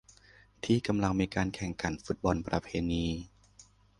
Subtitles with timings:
[0.65, 3.05] ที่กำลังมีการแข่งขันฟุตบอลประเพณี